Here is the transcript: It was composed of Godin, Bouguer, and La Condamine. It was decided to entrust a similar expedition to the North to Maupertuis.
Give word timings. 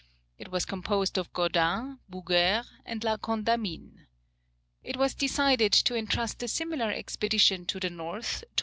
It 0.39 0.49
was 0.49 0.65
composed 0.65 1.19
of 1.19 1.31
Godin, 1.31 1.99
Bouguer, 2.09 2.63
and 2.87 3.03
La 3.03 3.17
Condamine. 3.17 4.07
It 4.81 4.97
was 4.97 5.13
decided 5.13 5.71
to 5.73 5.95
entrust 5.95 6.41
a 6.41 6.47
similar 6.47 6.91
expedition 6.91 7.67
to 7.67 7.79
the 7.79 7.91
North 7.91 8.39
to 8.39 8.45
Maupertuis. 8.47 8.59